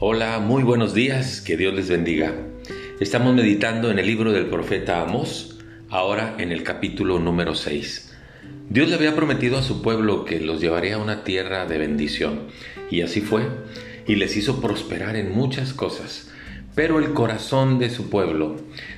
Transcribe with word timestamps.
Hola, 0.00 0.38
muy 0.38 0.62
buenos 0.62 0.94
días, 0.94 1.40
que 1.40 1.56
Dios 1.56 1.74
les 1.74 1.88
bendiga. 1.88 2.32
Estamos 3.00 3.34
meditando 3.34 3.90
en 3.90 3.98
el 3.98 4.06
libro 4.06 4.30
del 4.30 4.46
profeta 4.46 5.02
Amós, 5.02 5.58
ahora 5.90 6.36
en 6.38 6.52
el 6.52 6.62
capítulo 6.62 7.18
número 7.18 7.56
6. 7.56 8.14
Dios 8.70 8.88
le 8.90 8.94
había 8.94 9.16
prometido 9.16 9.58
a 9.58 9.62
su 9.64 9.82
pueblo 9.82 10.24
que 10.24 10.38
los 10.38 10.60
llevaría 10.60 10.94
a 10.94 10.98
una 10.98 11.24
tierra 11.24 11.66
de 11.66 11.78
bendición, 11.78 12.42
y 12.92 13.00
así 13.00 13.20
fue, 13.20 13.42
y 14.06 14.14
les 14.14 14.36
hizo 14.36 14.60
prosperar 14.60 15.16
en 15.16 15.32
muchas 15.32 15.72
cosas. 15.72 16.30
Pero 16.76 17.00
el 17.00 17.12
corazón 17.12 17.80
de 17.80 17.90
su 17.90 18.08
pueblo 18.08 18.54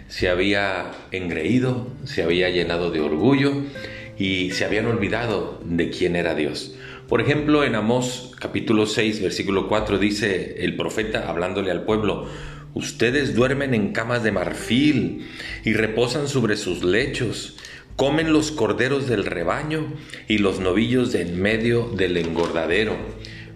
se 0.09 0.29
había 0.29 0.91
engreído, 1.13 1.89
se 2.05 2.23
había 2.23 2.51
llenado 2.51 2.91
de 2.91 3.01
orgullo 3.01 3.55
y 4.19 4.51
se 4.51 4.67
habían 4.67 4.85
olvidado 4.85 5.63
de 5.65 5.89
quién 5.89 6.15
era 6.15 6.35
Dios. 6.35 6.75
Por 7.11 7.21
ejemplo, 7.21 7.65
en 7.65 7.75
Amós 7.75 8.31
capítulo 8.39 8.87
6, 8.87 9.21
versículo 9.21 9.67
4 9.67 9.99
dice 9.99 10.65
el 10.65 10.77
profeta 10.77 11.29
hablándole 11.29 11.73
al 11.73 11.83
pueblo, 11.83 12.29
ustedes 12.73 13.35
duermen 13.35 13.75
en 13.75 13.93
camas 13.93 14.23
de 14.23 14.31
marfil 14.31 15.27
y 15.65 15.73
reposan 15.73 16.29
sobre 16.29 16.57
sus 16.57 16.85
lechos, 16.85 17.57
comen 17.97 18.33
los 18.33 18.53
corderos 18.53 19.09
del 19.09 19.27
rebaño 19.27 19.93
y 20.29 20.39
los 20.39 20.61
novillos 20.61 21.11
de 21.11 21.23
en 21.23 21.43
medio 21.43 21.89
del 21.89 22.17
engordadero. 22.17 22.97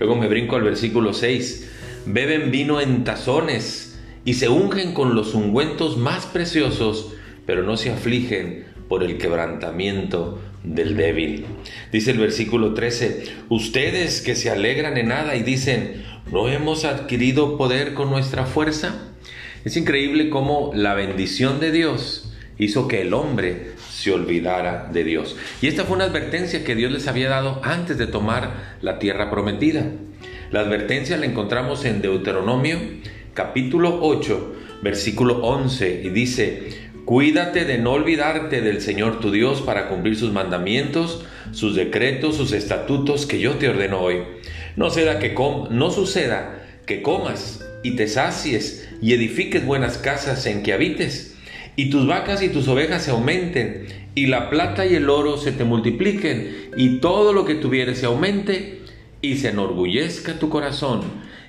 Luego 0.01 0.17
me 0.17 0.27
brinco 0.27 0.57
al 0.57 0.65
versículo 0.65 1.13
6, 1.13 1.71
beben 2.07 2.51
vino 2.51 2.81
en 2.81 3.05
tazones 3.05 4.01
y 4.25 4.35
se 4.35 4.49
ungen 4.49 4.95
con 4.95 5.15
los 5.15 5.33
ungüentos 5.33 5.97
más 5.97 6.27
preciosos, 6.27 7.13
pero 7.47 7.63
no 7.63 7.77
se 7.77 7.93
afligen 7.93 8.74
por 8.89 9.03
el 9.03 9.19
quebrantamiento 9.19 10.41
del 10.63 10.97
débil. 10.97 11.47
Dice 11.93 12.11
el 12.11 12.19
versículo 12.19 12.75
13, 12.75 13.25
ustedes 13.49 14.21
que 14.21 14.35
se 14.35 14.51
alegran 14.51 14.97
en 14.97 15.09
nada 15.09 15.37
y 15.37 15.43
dicen, 15.43 16.05
¿no 16.31 16.49
hemos 16.49 16.85
adquirido 16.85 17.57
poder 17.57 17.95
con 17.95 18.11
nuestra 18.11 18.47
fuerza? 18.47 19.13
Es 19.65 19.77
increíble 19.77 20.31
cómo 20.31 20.73
la 20.75 20.95
bendición 20.95 21.61
de 21.61 21.73
Dios 21.73 22.33
hizo 22.59 22.89
que 22.89 23.03
el 23.03 23.15
hombre 23.15 23.73
se 23.91 24.13
olvidara 24.13 24.91
de 24.93 25.05
Dios. 25.05 25.37
Y 25.63 25.69
esta 25.69 25.85
fue 25.85 25.97
una 25.97 26.05
advertencia 26.05 26.65
que 26.65 26.75
Dios 26.75 26.93
les 26.93 27.09
había 27.09 27.29
dado 27.29 27.61
antes 27.65 27.99
de 27.99 28.07
tomar 28.07 28.77
la 28.81 28.99
tierra 28.99 29.31
prometida. 29.31 29.87
La 30.51 30.61
advertencia 30.61 31.17
la 31.17 31.27
encontramos 31.27 31.85
en 31.85 32.03
Deuteronomio 32.03 32.79
capítulo 33.35 33.99
8, 34.03 34.55
versículo 34.83 35.39
11, 35.45 36.03
y 36.05 36.11
dice, 36.11 36.84
Cuídate 37.05 37.67
de 37.67 37.77
no 37.77 37.93
olvidarte 37.93 38.63
del 38.63 38.81
Señor 38.81 39.21
tu 39.21 39.31
Dios 39.31 39.61
para 39.61 39.91
cumplir 39.91 40.17
sus 40.17 40.33
mandamientos, 40.33 41.23
sus 41.53 41.77
decretos, 41.77 42.35
sus 42.35 42.53
estatutos 42.53 43.27
que 43.27 43.41
yo 43.41 43.57
te 43.57 43.69
ordeno 43.69 44.01
hoy. 44.01 44.23
No, 44.77 44.91
que 44.91 45.35
no 45.71 45.91
suceda 45.91 46.65
que 46.87 47.03
comas 47.03 47.63
y 47.83 47.97
te 47.97 48.09
sacies 48.09 48.89
y 49.03 49.13
edifiques 49.13 49.67
buenas 49.67 49.99
casas 49.99 50.47
en 50.47 50.63
que 50.63 50.73
habites, 50.73 51.37
y 51.77 51.91
tus 51.91 52.07
vacas 52.07 52.43
y 52.43 52.49
tus 52.49 52.69
ovejas 52.69 53.03
se 53.03 53.11
aumenten, 53.11 53.87
y 54.15 54.27
la 54.27 54.49
plata 54.49 54.87
y 54.87 54.95
el 54.95 55.11
oro 55.11 55.37
se 55.37 55.53
te 55.53 55.65
multipliquen, 55.65 56.71
y 56.75 57.01
todo 57.01 57.35
lo 57.35 57.45
que 57.45 57.55
tuvieres 57.55 57.99
se 57.99 58.07
aumente, 58.07 58.81
y 59.25 59.37
se 59.39 59.49
enorgullezca 59.49 60.39
tu 60.39 60.49
corazón, 60.49 61.03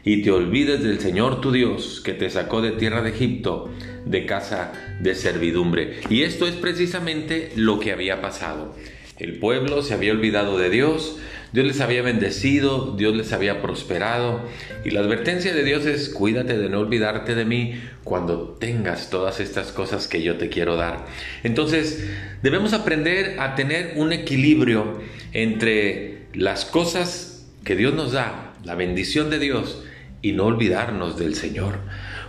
y 0.03 0.21
te 0.21 0.31
olvides 0.31 0.83
del 0.83 0.99
Señor 0.99 1.41
tu 1.41 1.51
Dios, 1.51 2.01
que 2.03 2.13
te 2.13 2.29
sacó 2.29 2.61
de 2.61 2.71
tierra 2.71 3.01
de 3.01 3.09
Egipto, 3.09 3.69
de 4.05 4.25
casa 4.25 4.71
de 5.01 5.15
servidumbre. 5.15 5.99
Y 6.09 6.23
esto 6.23 6.47
es 6.47 6.53
precisamente 6.53 7.51
lo 7.55 7.79
que 7.79 7.91
había 7.91 8.21
pasado. 8.21 8.75
El 9.17 9.39
pueblo 9.39 9.81
se 9.81 9.93
había 9.93 10.11
olvidado 10.11 10.57
de 10.57 10.69
Dios, 10.69 11.17
Dios 11.53 11.65
les 11.65 11.81
había 11.81 12.01
bendecido, 12.01 12.95
Dios 12.97 13.15
les 13.15 13.31
había 13.33 13.61
prosperado. 13.61 14.41
Y 14.83 14.91
la 14.91 14.99
advertencia 14.99 15.53
de 15.53 15.63
Dios 15.63 15.85
es, 15.85 16.09
cuídate 16.09 16.57
de 16.57 16.69
no 16.69 16.81
olvidarte 16.81 17.33
de 17.33 17.45
mí 17.45 17.81
cuando 18.03 18.57
tengas 18.59 19.09
todas 19.09 19.39
estas 19.39 19.71
cosas 19.71 20.07
que 20.07 20.21
yo 20.21 20.37
te 20.37 20.49
quiero 20.49 20.75
dar. 20.75 21.05
Entonces, 21.43 22.07
debemos 22.43 22.73
aprender 22.73 23.39
a 23.39 23.55
tener 23.55 23.93
un 23.95 24.13
equilibrio 24.13 24.99
entre 25.33 26.25
las 26.33 26.65
cosas 26.65 27.34
que 27.65 27.75
Dios 27.75 27.93
nos 27.93 28.13
da, 28.13 28.53
la 28.63 28.75
bendición 28.75 29.29
de 29.29 29.39
Dios, 29.39 29.83
y 30.21 30.31
no 30.31 30.45
olvidarnos 30.45 31.19
del 31.19 31.35
Señor. 31.35 31.79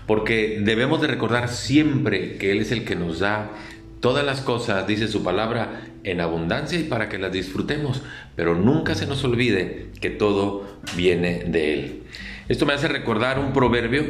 Porque 0.06 0.60
debemos 0.62 1.00
de 1.00 1.06
recordar 1.06 1.48
siempre 1.48 2.36
que 2.38 2.50
Él 2.50 2.60
es 2.60 2.72
el 2.72 2.84
que 2.84 2.96
nos 2.96 3.20
da 3.20 3.52
todas 4.00 4.24
las 4.24 4.40
cosas, 4.40 4.86
dice 4.86 5.08
su 5.08 5.22
palabra, 5.22 5.82
en 6.04 6.20
abundancia 6.20 6.78
y 6.78 6.84
para 6.84 7.08
que 7.08 7.18
las 7.18 7.32
disfrutemos, 7.32 8.02
pero 8.34 8.54
nunca 8.54 8.94
se 8.94 9.06
nos 9.06 9.24
olvide 9.24 9.88
que 10.00 10.10
todo 10.10 10.78
viene 10.96 11.44
de 11.46 11.74
Él. 11.74 12.02
Esto 12.48 12.64
me 12.64 12.72
hace 12.72 12.88
recordar 12.88 13.38
un 13.38 13.52
proverbio, 13.52 14.04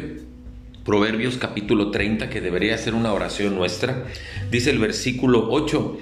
Proverbios 0.84 1.36
capítulo 1.36 1.90
30, 1.90 2.30
que 2.30 2.40
debería 2.40 2.78
ser 2.78 2.94
una 2.94 3.12
oración 3.12 3.56
nuestra. 3.56 4.04
Dice 4.52 4.70
el 4.70 4.78
versículo 4.78 5.48
8, 5.50 5.98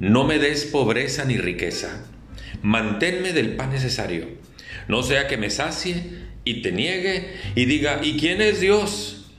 no 0.00 0.24
me 0.24 0.38
des 0.38 0.64
pobreza 0.64 1.26
ni 1.26 1.36
riqueza, 1.36 2.06
manténme 2.62 3.34
del 3.34 3.56
pan 3.56 3.70
necesario, 3.70 4.28
no 4.88 5.02
sea 5.02 5.26
que 5.28 5.36
me 5.36 5.50
sacie 5.50 6.04
y 6.44 6.62
te 6.62 6.72
niegue 6.72 7.34
y 7.54 7.64
diga, 7.66 8.00
¿y 8.02 8.16
quién 8.18 8.40
es 8.40 8.60
Dios? 8.60 9.30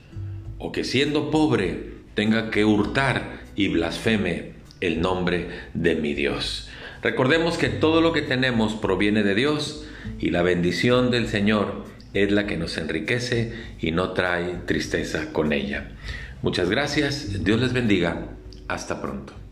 O 0.58 0.72
que 0.72 0.84
siendo 0.84 1.30
pobre 1.30 1.94
tenga 2.14 2.50
que 2.50 2.64
hurtar 2.64 3.40
y 3.56 3.68
blasfeme 3.68 4.52
el 4.80 5.00
nombre 5.00 5.48
de 5.74 5.94
mi 5.94 6.14
Dios. 6.14 6.68
Recordemos 7.02 7.58
que 7.58 7.68
todo 7.68 8.00
lo 8.00 8.12
que 8.12 8.22
tenemos 8.22 8.74
proviene 8.74 9.22
de 9.22 9.34
Dios 9.34 9.84
y 10.20 10.30
la 10.30 10.42
bendición 10.42 11.10
del 11.10 11.28
Señor 11.28 11.84
es 12.14 12.30
la 12.30 12.46
que 12.46 12.56
nos 12.56 12.78
enriquece 12.78 13.52
y 13.80 13.90
no 13.90 14.12
trae 14.12 14.54
tristeza 14.66 15.32
con 15.32 15.52
ella. 15.52 15.90
Muchas 16.42 16.70
gracias, 16.70 17.44
Dios 17.44 17.60
les 17.60 17.72
bendiga, 17.72 18.28
hasta 18.68 19.02
pronto. 19.02 19.43